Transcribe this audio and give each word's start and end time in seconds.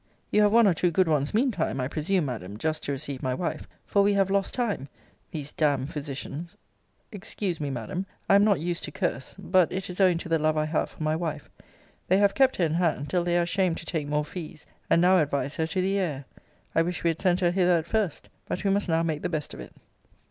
You 0.31 0.41
have 0.41 0.51
one 0.51 0.65
or 0.65 0.73
two 0.73 0.89
good 0.89 1.07
ones 1.07 1.31
mean 1.31 1.51
time, 1.51 1.79
I 1.79 1.87
presume, 1.87 2.25
Madam, 2.25 2.57
just 2.57 2.81
to 2.85 2.91
receive 2.91 3.21
my 3.21 3.35
wife; 3.35 3.67
for 3.85 4.01
we 4.01 4.13
have 4.13 4.31
lost 4.31 4.55
time 4.55 4.89
these 5.29 5.51
damn'd 5.51 5.93
physicians 5.93 6.57
excuse 7.11 7.61
me, 7.61 7.69
Madam, 7.69 8.07
I 8.27 8.33
am 8.33 8.43
not 8.43 8.59
used 8.59 8.83
to 8.85 8.91
curse; 8.91 9.35
but 9.37 9.71
it 9.71 9.91
is 9.91 10.01
owing 10.01 10.17
to 10.17 10.27
the 10.27 10.39
love 10.39 10.57
I 10.57 10.65
have 10.65 10.89
for 10.89 11.03
my 11.03 11.15
wife 11.15 11.51
they 12.07 12.17
have 12.17 12.33
kept 12.33 12.55
her 12.55 12.65
in 12.65 12.73
hand, 12.73 13.11
till 13.11 13.23
they 13.23 13.37
are 13.37 13.43
ashamed 13.43 13.77
to 13.77 13.85
take 13.85 14.07
more 14.07 14.25
fees, 14.25 14.65
and 14.89 15.03
now 15.03 15.19
advise 15.19 15.57
her 15.57 15.67
to 15.67 15.79
the 15.81 15.99
air. 15.99 16.25
I 16.73 16.81
wish 16.81 17.03
we 17.03 17.11
had 17.11 17.21
sent 17.21 17.41
her 17.41 17.51
hither 17.51 17.77
at 17.77 17.85
first. 17.85 18.27
But 18.47 18.63
we 18.63 18.71
must 18.71 18.89
now 18.89 19.03
make 19.03 19.21
the 19.21 19.29
best 19.29 19.53
of 19.53 19.59
it. 19.59 19.71